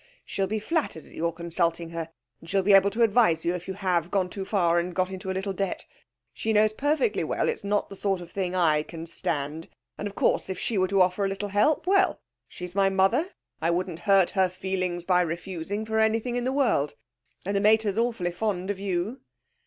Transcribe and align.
She'll 0.25 0.47
be 0.47 0.57
flattered 0.57 1.05
at 1.05 1.11
your 1.13 1.31
consulting 1.31 1.91
her, 1.91 2.09
and 2.39 2.49
she'll 2.49 2.63
be 2.63 2.73
able 2.73 2.89
to 2.89 3.03
advise 3.03 3.45
you 3.45 3.53
if 3.53 3.67
you 3.67 3.75
have 3.75 4.09
gone 4.09 4.31
too 4.31 4.45
far 4.45 4.79
and 4.79 4.95
got 4.95 5.11
into 5.11 5.29
a 5.29 5.37
little 5.37 5.53
debt. 5.53 5.85
She 6.33 6.53
knows 6.53 6.73
perfectly 6.73 7.23
well 7.23 7.47
it's 7.47 7.63
not 7.63 7.87
the 7.87 7.95
sort 7.95 8.19
of 8.19 8.31
thing 8.31 8.55
I 8.55 8.81
can 8.81 9.05
stand. 9.05 9.69
And, 9.99 10.07
of 10.07 10.15
course, 10.15 10.49
if 10.49 10.57
she 10.57 10.75
were 10.75 10.87
to 10.87 11.03
offer 11.03 11.27
to 11.29 11.47
help 11.47 11.85
a 11.85 11.89
little, 11.91 11.93
well! 11.93 12.19
she's 12.47 12.73
my 12.73 12.89
mother; 12.89 13.29
I 13.61 13.69
wouldn't 13.69 13.99
hurt 13.99 14.31
her 14.31 14.49
feelings 14.49 15.05
by 15.05 15.21
refusing 15.21 15.85
for 15.85 15.99
anything 15.99 16.35
in 16.35 16.45
the 16.45 16.51
world, 16.51 16.95
and 17.45 17.55
the 17.55 17.61
mater's 17.61 17.95
awfully 17.99 18.31
fond 18.31 18.71
of 18.71 18.79
you.' 18.79 19.19